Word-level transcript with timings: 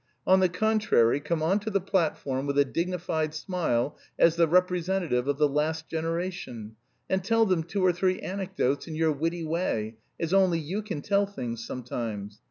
On 0.25 0.39
the 0.39 0.49
contrary, 0.49 1.19
come 1.19 1.43
on 1.43 1.59
to 1.59 1.69
the 1.69 1.79
platform 1.79 2.47
with 2.47 2.57
a 2.57 2.65
dignified 2.65 3.35
smile 3.35 3.99
as 4.17 4.35
the 4.35 4.47
representative 4.47 5.27
of 5.27 5.37
the 5.37 5.47
last 5.47 5.87
generation, 5.89 6.75
and 7.07 7.23
tell 7.23 7.45
them 7.45 7.61
two 7.63 7.85
or 7.85 7.91
three 7.93 8.19
anecdotes 8.19 8.87
in 8.87 8.95
your 8.95 9.11
witty 9.11 9.43
way, 9.43 9.97
as 10.19 10.33
only 10.33 10.57
you 10.57 10.81
can 10.81 11.03
tell 11.03 11.27
things 11.27 11.63
sometimes. 11.63 12.39